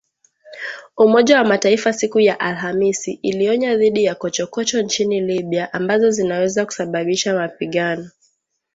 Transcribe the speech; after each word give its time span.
Umoja 0.97 1.37
wa 1.37 1.43
Mataifa 1.45 1.93
siku 1.93 2.19
ya 2.19 2.39
Alhamisi 2.39 3.13
ilionya 3.13 3.75
dhidi 3.77 4.03
ya 4.03 4.15
“chokochoko” 4.15 4.63
nchini 4.81 5.21
Libya 5.21 5.73
ambazo 5.73 6.11
zinaweza 6.11 6.65
kusababisha 6.65 7.33
mapigano 7.35 8.09